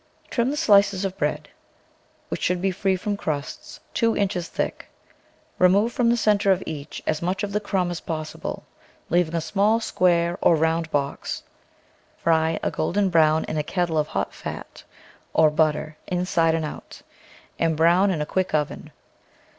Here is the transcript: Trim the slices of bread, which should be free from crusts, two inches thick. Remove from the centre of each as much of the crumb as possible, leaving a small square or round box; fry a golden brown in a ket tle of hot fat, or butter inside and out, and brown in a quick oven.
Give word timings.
Trim 0.31 0.49
the 0.49 0.57
slices 0.57 1.05
of 1.05 1.15
bread, 1.15 1.47
which 2.29 2.41
should 2.41 2.59
be 2.59 2.71
free 2.71 2.95
from 2.95 3.15
crusts, 3.15 3.79
two 3.93 4.17
inches 4.17 4.47
thick. 4.47 4.87
Remove 5.59 5.93
from 5.93 6.09
the 6.09 6.17
centre 6.17 6.51
of 6.51 6.63
each 6.65 7.03
as 7.05 7.21
much 7.21 7.43
of 7.43 7.51
the 7.51 7.59
crumb 7.59 7.91
as 7.91 7.99
possible, 7.99 8.65
leaving 9.11 9.35
a 9.35 9.39
small 9.41 9.79
square 9.79 10.39
or 10.41 10.55
round 10.55 10.89
box; 10.89 11.43
fry 12.17 12.59
a 12.63 12.71
golden 12.71 13.09
brown 13.11 13.43
in 13.43 13.59
a 13.59 13.63
ket 13.63 13.89
tle 13.89 13.97
of 13.99 14.07
hot 14.07 14.33
fat, 14.33 14.83
or 15.33 15.51
butter 15.51 15.95
inside 16.07 16.55
and 16.55 16.65
out, 16.65 17.03
and 17.59 17.77
brown 17.77 18.09
in 18.09 18.23
a 18.23 18.25
quick 18.25 18.55
oven. 18.55 18.91